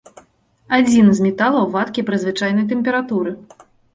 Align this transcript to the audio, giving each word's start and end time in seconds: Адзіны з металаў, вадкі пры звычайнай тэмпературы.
Адзіны 0.77 1.11
з 1.19 1.25
металаў, 1.25 1.67
вадкі 1.77 2.05
пры 2.09 2.21
звычайнай 2.25 2.65
тэмпературы. 2.75 3.31